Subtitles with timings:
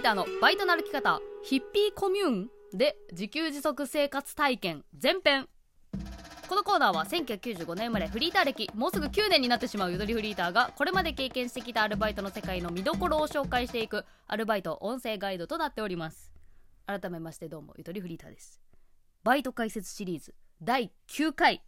[0.00, 5.46] ーターのバイトの歩き方ヒッピーコミューンで自給自足生活体験前編。
[6.48, 16.32] このコーナーは1995年生まれフリーター歴もうすぐ9年になってしまうゆとりフリーターがこれまで経験してきたアルバイトの世界の見どころを紹介していくアルバイト音声ガイドとなっております。
[16.86, 18.58] 改めましてどうもゆとりフリーターです。
[19.22, 21.62] バイト解説シリーズ第9回、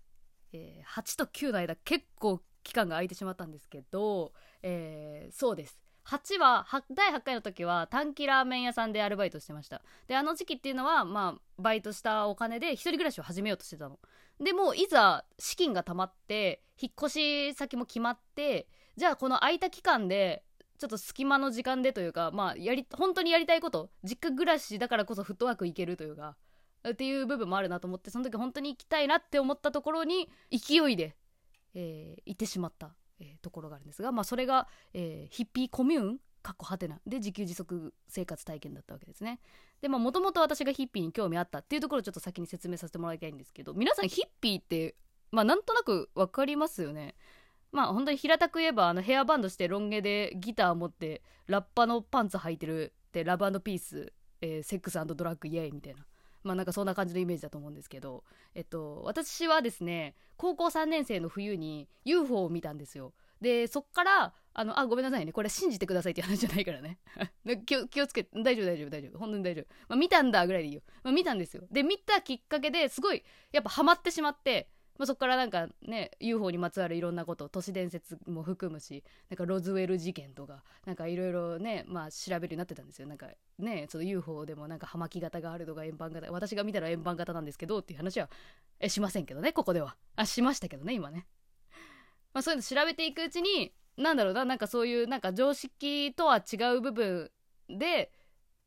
[0.55, 5.79] えー8と9の間結構期間が空いてしまったんですけど、えーそうです。
[6.05, 9.83] 8は第8回の時は短期ラーメン屋さんでアルバイトしてました。
[10.09, 13.99] であの時期っていうのはまあバイトしたお金で一人暮らしを始めようとしてたの。
[14.41, 20.45] でもういざ資金が貯まって引っ越し先も決まってじゃあこの空いた期間で
[20.79, 26.37] ちょっと隙間の時間でというかまあやり本当にやりたいこと実家暮らしだからこそフットワークいけるというか
[26.89, 31.15] っていう部分もあるなと思ってその時本当に行きたいなって思ったところに勢いで、
[31.75, 32.91] えー行ってしまった、
[33.23, 39.39] えーところがあるんですが、まあ、それが、えーヒッピーコミューンかっこはてなで自給自足生活体験だったわけですね。
[39.81, 44.97] でまあもともと私がヒッピーに興味あったっていうところをちょっと先に説明させてもらいたいんですけど皆さんヒッピーって
[45.31, 47.15] まあなんとなく分かりますよね。
[47.71, 56.05] まあ本当に平たく言えばあのヘアバンドしてロン毛でギター持ってラッパのパンツ履いてるってラブピース、えーセックスドラッグイエイみたいな。
[56.43, 58.25] まあなんかそんな感じのイメージだと思うんですけど
[58.55, 63.15] えっと私はですね高校3年生の冬に UFO を見たんですよ。
[63.43, 65.33] でそっからあのあごめんなさいね。
[65.33, 66.99] これ信じてくださいって話じゃないからね。
[67.67, 69.19] 気を気をつけ大丈夫大丈夫大丈夫。
[69.19, 71.65] 本当に大丈夫、まあ、見たんだぐらいでいいよ、まあ、見たんですよ。
[71.71, 74.69] で見たきっかけですごいやっぱハマってしまって
[74.99, 83.09] まあ、そこからなんかね UFO にまつわるいろんなこと都市伝説も含むしなんかロズウェル事件とかなんかいろいろねまあ調べるようになってたんですよ。
[83.09, 83.27] なんか
[83.59, 88.29] ねその UFO でもなんか葉巻型があるとか円盤型私が見たら円盤型なんですけどっていう話は
[88.81, 89.97] えしませんけどねここでは。
[90.17, 91.27] あしましたけどね今ね。
[92.33, 97.31] まあそういうの調べていくうちになんだろうななんかそういうなんか常識とは違う部分
[97.69, 98.11] で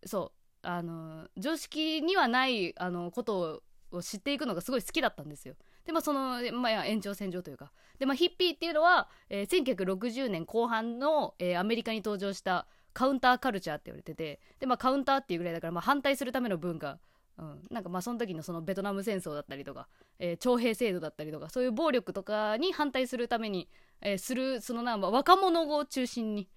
[0.05, 0.31] そ
[0.63, 5.55] うあの常識にはないあのことを知っていくのがすごい好きだったんですよ。
[5.85, 7.72] でまあその、まあ、延長線上というか。
[8.00, 14.39] で、まあ、ヒッピーっていうのは、えー1960年後半の、えーアメリカに登場したカウンターカルチャーって言われてて。
[14.59, 17.00] で、まあ、カウンターっていうぐらいだから、まあ、反対するための文化
[17.38, 19.88] うん、なんかまあその時のそのベトナム戦争だったりとか、
[20.19, 23.69] えー徴兵制度だったりとかそういう暴力とかに反対するために、
[24.01, 26.47] えーするそのなんか若者を中心に、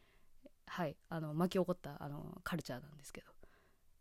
[0.66, 3.26] はい、あの巻き起こったあのカルチャーなんですけど。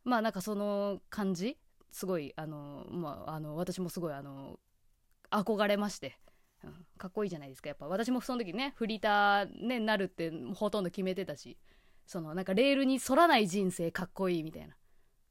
[0.08, 1.58] まあなんかその感じ
[1.92, 4.58] すごいあの、まあ、あの私もすごいあの
[5.32, 6.18] 憧れまして、
[6.64, 7.88] うん、かっこいいじゃないですかやっぱ。
[7.88, 11.58] 私もその時ねフリーター、ね、なるってほとんど決めてたし
[12.06, 14.77] そのなんかレールに反らない人生かっこいいみたいな。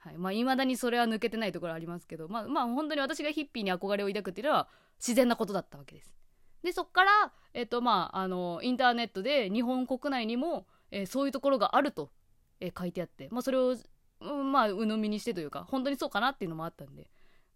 [0.06, 4.68] はいまあ、未だにそれは抜けてないところありますけど、まあ、まあ本当に私がヒッピーに憧れを抱くっていうのは
[5.00, 6.14] 自然なことだったわけです。
[6.62, 12.12] でそっから、えっとまあ、あのインターネットで日本国内にも、えーそういうところがあると、
[12.60, 13.74] えー書いてあって、まあ、それを、
[14.20, 17.10] うんまあ鵜呑みにしてというか本当にそうかなっていうのもあったんで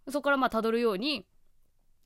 [0.08, 1.26] そこからまあたどるように、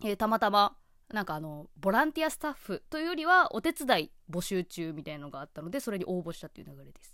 [0.04, 0.76] えーたまたま
[1.12, 7.13] なんかあのボランティアスタッフというよりはお手伝い募集中みたいなのがあったのでそれに応募したっていう流れです。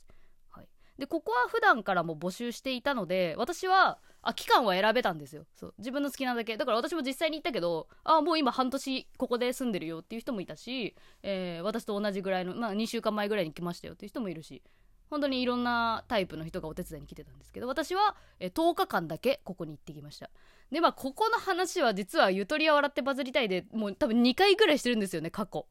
[1.01, 5.47] でここは普段からも募集していたので私はあ期間は選べたんですよ。
[5.55, 6.59] そう自分の好きなだけ。
[6.59, 14.63] だから私も実際に行ったけどあもう今半年ここで住んでるよっていう人もいたし、えー私と同じぐらいの、まあ、2週間前ぐらいに来ましたよっていう人もいるし
[15.09, 20.29] 本当にいろんなタイプの人がお手伝いに来てたんですけど私は、えー10日間だけここに行ってきました。
[20.71, 25.67] でまあここの話は実はゆとりは笑ってバズりたいでもう多分2回ぐらいしてるんですよね過去。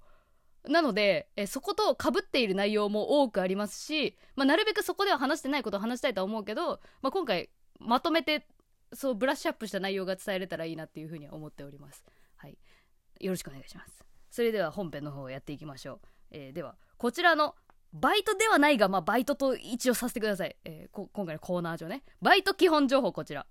[0.67, 7.49] なので、えそこと被っている内容も多くありますし、まあ、なるべくそこでは話してないことを話したいとは思うけど、まあ、今回
[7.79, 8.45] まとめて
[8.93, 12.03] そうブラッシュアップした内容が伝えれたらいいなっていうふうには思っております。
[12.35, 12.57] はい、
[13.19, 14.03] よろしくお願いします。
[14.29, 15.99] それでは本編の方をやっていきましょう。
[16.31, 17.55] えーではこちらの
[17.93, 23.47] バイトではないが、まあ、バイトと一応させてください、えー今回のコーナー上ねバイト基本情報こちら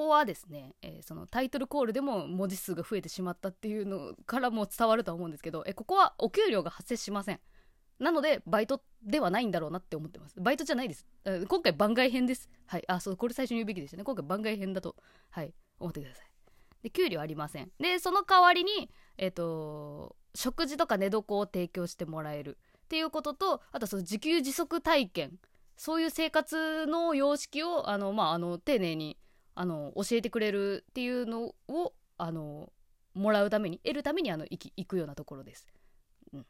[0.00, 7.40] ここはですね、えーそのタイトルコールでも文字数が増えてしまったっていうのからも伝わるとは思うんですけど、えーここはお給料が発生しません。
[7.98, 10.40] なのでバイトではないんだろうなって思ってます。
[10.40, 11.06] バイトじゃないです。
[11.26, 12.48] えー今回番外編です。
[12.66, 12.84] はい。
[12.88, 14.04] あそうこれ最初に言うべきでしたね。
[14.04, 14.96] 今回番外編だと
[15.28, 15.52] はい。
[15.78, 16.26] 思ってください。
[16.82, 17.70] で給料ありません。
[17.78, 22.56] でその代わりにえっ、と食事とか寝床を提供してもらえる。
[22.84, 25.38] っていうこととあとその自給自足体験。
[25.76, 29.16] そういう生活の様式をあの、まあ、あの丁寧に
[29.54, 32.72] あの教えてくれるっていうのをあの
[33.14, 35.66] もらうために得るためにあの行き行くようなところです。
[36.32, 36.46] うん、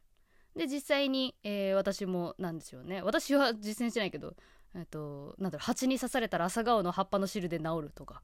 [0.56, 3.02] で実際に、えー私もなんですよね。
[3.02, 4.34] 私は実践してないけど、
[4.74, 8.22] えっとなんだろう蜂に刺されたら朝顔の葉っぱの汁で治るとか。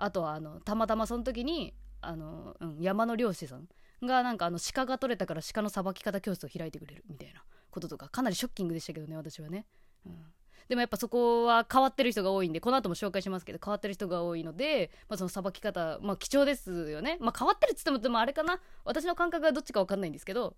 [0.00, 3.68] あとはあのたまたまその時にあの、うん、山の漁師さん
[4.02, 9.66] がなんかあの鹿が取れたから鹿のさばき方教室を開いてくれるみたいなこととかかなりショッキングでしたけどね私はね、
[10.06, 10.24] うん、
[10.68, 17.18] でもやっぱそこは変わってる人が多いんでこの後も紹介しますけど変わってる人が多いので、まあ、そのさばき方まあ貴重ですよね。
[17.20, 18.60] まあ変わってるっつってもでもあれかな。
[18.84, 20.54] 私の感覚がどっちか分かんないんですけど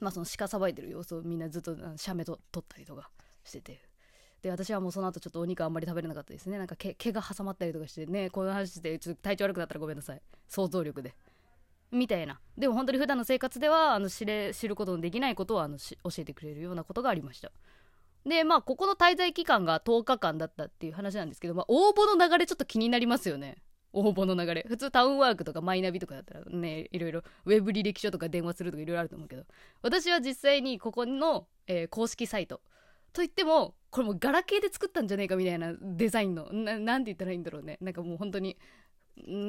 [0.00, 3.10] まあその鹿さばいてる様子をみんなずっと写メと撮ったりとか
[3.44, 3.80] してて。
[4.42, 6.58] で私はもうその後ちょっとお肉あんまり食べれなかったですね。
[6.58, 10.22] なんか毛毛が挟まったりとかしてねこの話でちょっと体調悪くなったらごめんなさい。
[10.46, 11.14] 想像力で。
[11.90, 12.38] みたいな。
[12.56, 17.50] でも本当に普段の生活ではあの知れ知ることのできないことをあの教えてくれるようなことがありました。
[18.26, 23.56] でまあここの滞在期間が10日間だったっていう話なんですけど、まあ、応募の流れちょっと気になりますよね。
[23.92, 24.66] 応募の流れ。
[24.68, 27.22] 普通タウンワークとかマイナビとかだったらねいろいろ。
[27.44, 29.44] ウェブ履歴書とか電話するとかいろいろあると思うけど。
[29.80, 32.60] 私は実際にここの、えー、公式サイト
[33.12, 37.78] といってもこれもガラケーで作ったんじゃねえかみたいなデザインのななんて言ったらいいんだろうね。
[37.80, 38.58] なんかもう本当に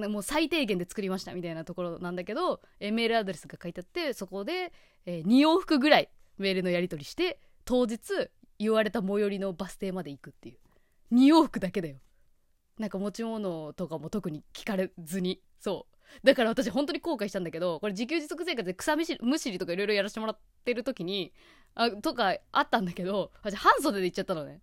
[0.08, 4.72] もう最低限で作りましたみたいなところなんだけど、えー、メールアドレスが書いてあってそこで、
[5.06, 8.30] えー、2往復ぐらいメールのやり取りして当日
[8.60, 10.58] 言われた最寄りのバス停まで行くっていう。
[11.16, 11.98] 2往復だけだよ。
[12.78, 15.42] なんか持ち物とかも特に聞かれずに。
[15.60, 15.98] そう。
[16.24, 21.34] だから私本当に後悔したんだけどこれ自給自足生活で草むしりとかいろいろやらせてもらってる時に
[21.76, 24.62] あとかあったんだけど私半袖で行っちゃったのね。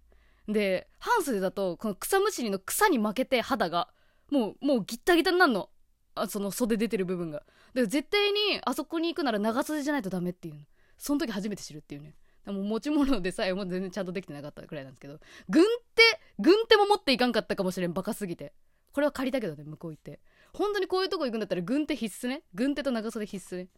[0.48, 3.88] で半袖だとこの草むしりの草に負けて肌が
[4.30, 5.70] もうもうギッタギタになるの。
[6.16, 7.42] あその袖出てる部分が。
[7.74, 10.66] で絶対にあそこに行くなら長袖じゃないとダメっていう。
[10.96, 12.14] その時初めて知るっていうね。
[12.44, 15.18] でも持ち物でさえも全然ちゃんとできてなかったくらいなんですけど
[15.48, 15.64] 軍
[15.94, 16.02] 手
[16.38, 17.92] 軍手も持っていかんかったかもしれん。
[17.92, 18.52] バカすぎて。
[18.92, 20.20] これは借りたけどね向こう行って。
[20.52, 22.42] 本当にこういうとこ行くんだったら軍手必須ね。
[22.54, 23.68] 軍手と長袖必須ね、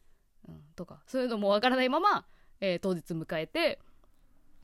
[0.49, 1.03] うん、とか。
[1.07, 2.27] そういうのもわからないまま、
[2.61, 3.79] えー、当日迎えて。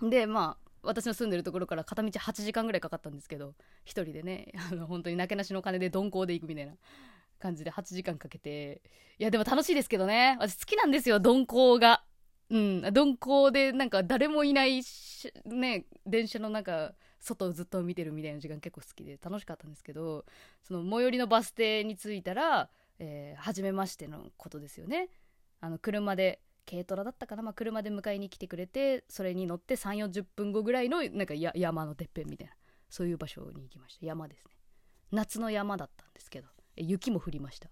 [0.00, 3.50] でまあ私の住んでるところから片道8時間ぐらいかかったんですけど
[3.86, 6.72] 1人でねあの本当になけなしの金で鈍行で行くみたいな。
[7.42, 8.80] 感じで8時間かけて。
[9.18, 10.36] いやでも楽しいですけどね。
[10.40, 12.04] 私好きなんですよ鈍行が。
[12.52, 12.82] うん。
[12.82, 14.82] 鈍行でなんか誰もいない
[15.46, 20.24] ね電車の中外をずっと見てるみたいな時間結構好きで楽しかったんですけど
[20.62, 22.68] その最寄りのバス停に着いたら、
[22.98, 25.08] えー、初めましてのことですよね。
[25.60, 32.54] あの車で軽トラだったかな、まあ、車で迎えに来てくれてそれに乗って3 4 0分後ぐらいのなんか山のてっぺんみたいな
[32.90, 34.06] そういう場所に行きました。
[34.06, 34.50] 山ですね。
[35.10, 37.70] 夏の山だったんですけど雪も降りました。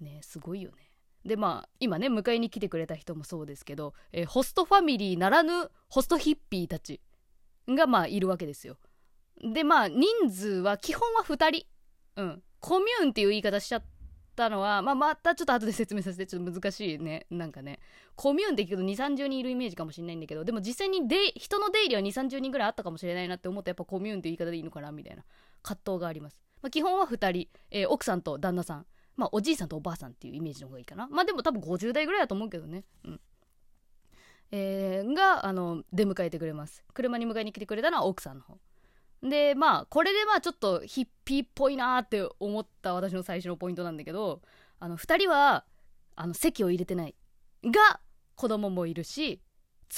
[0.00, 0.87] ねすごいよね。
[1.24, 7.00] でまあ今ね迎えに来てくれた人もそうですけど、えー、ホストファミリーならぬホストヒッピーたち
[7.68, 8.78] がまあいるわけですよ。
[9.42, 11.66] でまあ人数は基本は2人。
[12.16, 12.42] うん。
[12.60, 13.84] コミューンっていう言い方しちゃっ
[14.34, 17.26] たのは、まあ、またちょっと後で説明させてちょっと難しいね。
[17.30, 17.78] なんかね。
[18.18, 25.22] コミューンって聞くと2 3 0人いるイメージかもしれないんだけどでも実際にで人の出入りは2 3 0人ぐらいあったかもしれないなって思ってやっぱコミューンって言い方でいいのかなみたいな
[25.62, 28.86] 葛藤があります、まあ、基本は2人、えー、奥さんと旦那さん。
[29.18, 31.08] まあおじいさんとおばあさんっていうイメージの方がいいかな。
[31.08, 32.84] まあでも多分50代ぐらいだと思うけどね。
[33.04, 33.20] うん。
[34.52, 36.84] えー、があの出迎えてくれます。
[36.94, 38.58] 車に迎えに来てくれたのは奥さんの方。
[39.22, 44.40] でまあこれでまあちょっとヒッピーっぽいなって思った私の最初のポイントなんだけど
[44.78, 45.64] あの2人は
[46.14, 47.14] あの席を入れてない。
[47.64, 48.00] が
[48.36, 49.40] 子供もいるし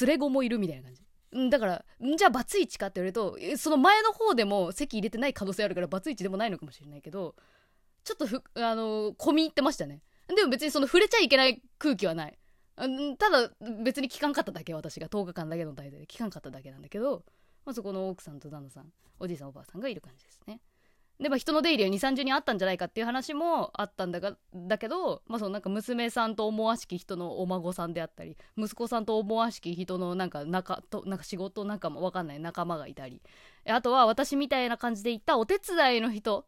[0.01, 1.03] 連れ子もいるみたいな感じ。
[1.51, 1.85] だから
[2.17, 7.37] じゃあバツイチかって言われるとその前の方でも席入れてない可能性あるからバツイチでもないのかもしれないけど
[8.05, 10.03] ちょっとふあの込み入ってましたね。
[10.29, 12.39] でも別にその触れちゃいけない空気はない。
[12.77, 13.51] ただ
[13.83, 15.09] 別に聞かんかっただけ私が。
[15.09, 17.25] 10日間だけの滞在で聞かんかっただけなんだけど、
[17.65, 18.87] まあ、そこの奥さんと旦那さん
[19.19, 20.61] おじいさんおばあさんがいる感じですね。
[21.21, 33.21] でまあ人の出入りは2 3 0人あったんじゃないかっていう話もあったんだがだけど、まあ、そのなんか娘さんと思わしき人のお孫さんであったり息子さんと思わしき人のなんか仲となんか仕事仲間わかんない仲間がいたり。
[33.67, 36.47] あとは私みたいな感じで行ったお手伝いの人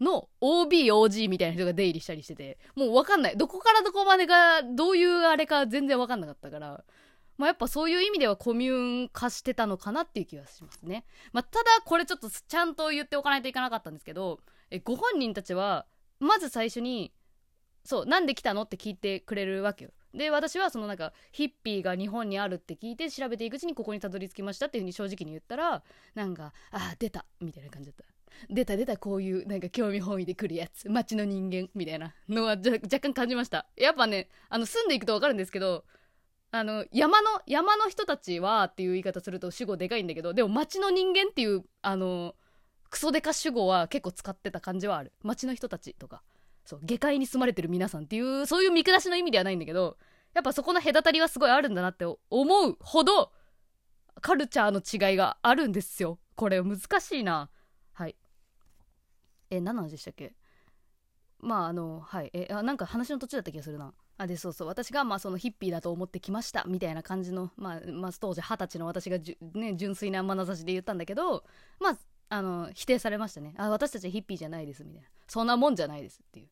[0.00, 6.84] の OBOG みたいな人が出入りしたりしててもう分かんないどこからどこまでがどういうあれか全然分かんなかったから
[7.40, 11.06] まあ、やっぱそういう意味ではコミューン化してたのかなっていう気がしますね。
[11.32, 14.40] まあ、ただこれちょっとちゃんと言っておかないといけなかったんですけど
[14.70, 15.86] えご本人たちは
[16.18, 17.14] まず最初に
[17.82, 19.90] そうなんで来たのって聞いてくれるわけよ。
[20.12, 25.82] で私はそのなんかヒッピーが日本にあるって聞いて調べていくうちにここにたどり着きましたっていうふうに正直に言ったら
[26.14, 28.04] なんかああ出たみたいな感じだった
[28.48, 30.88] 出た出たこういうなんか興味本位で来るやつ。
[30.88, 32.14] 街の人間みたいな。
[32.28, 33.66] のは若干感じました。
[33.76, 35.84] やっぱねあの住んでいくと分かるんですけど
[36.50, 42.34] あの山の山の人たちはっていう言い方すると主語でかいんだけどでも街の人間っていうあの
[42.90, 45.12] クソデカ主語は結構使ってた感じはある。
[45.22, 46.22] 街の人たちとか。
[46.64, 49.96] そう下界に住まれてる皆さんっていうそういう見下しの意味ではないんだけど
[50.34, 53.32] やっぱそこの隔たりはすごいあるんだなって思うほど
[54.20, 56.18] カルチャーの違いがあるんですよ。
[56.36, 57.50] これ難しいな。
[59.50, 60.34] え何の話でしたっけ？
[61.40, 62.30] まああのはい。
[62.32, 63.92] えあなんか話の途中だった気がするな。
[64.18, 64.68] あでそうそう。
[64.68, 66.64] 私がまあそのヒッピーだと思ってきました。
[66.66, 71.44] みたいな感じの、まあ、まあ当時二十歳の私がじ、ね、純粋な眼差しで言ったんだけど
[71.78, 73.54] まああの否定されましたね。
[73.58, 74.84] あ私たちはヒッピーじゃないです。
[74.84, 75.08] みたいな。
[75.26, 76.48] そんなもんじゃないですっていう。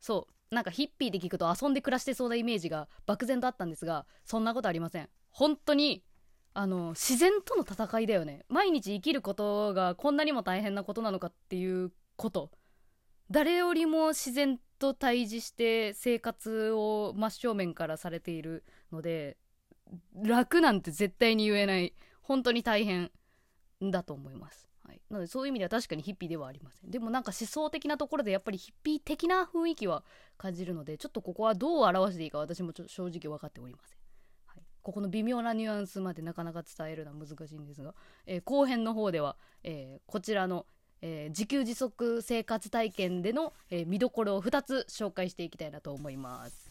[0.00, 0.54] そう。
[0.54, 5.08] なんかヒッピーって聞くと遊んで暮らしてそうなイメージが漠然とあったんですがそんなことありません。
[5.30, 6.02] 本当に
[6.54, 8.44] あの自然との戦いだよね。
[8.48, 12.50] 毎日生きることがこんなにも大変なことなのかっていうこと。
[13.30, 19.38] 誰よりも自然と対峙して生活を真正面からされているので
[20.14, 21.94] 楽なんて絶対に言えない。
[22.20, 23.10] 本当に大変
[23.80, 26.90] だと思います、はい、なのでそういう意味では確かにヒッピーではありません。
[26.90, 30.04] でもなんか思想的なところでやっぱりヒッピー的な雰囲気は
[30.36, 34.00] 感じるのでちょっとここはどう表していいか私もちょ正直分かっておりません。
[34.82, 37.94] ここの微妙なニュアンスまでなかなか伝えるのは難しいんですが、
[38.26, 40.66] えー、後編の方では、えー、こちらの、
[41.02, 46.69] えー、自給自足生活体験での、え見どころを2つ紹介していきたいなと思います。